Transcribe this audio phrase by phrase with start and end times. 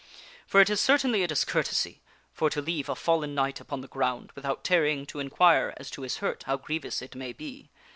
[0.47, 2.01] For it is certainly a discourtesy
[2.33, 6.01] for to leave a fallen knight upon the ground, without tarrying to inquire as to
[6.01, 7.69] his hurt how grievous it may be.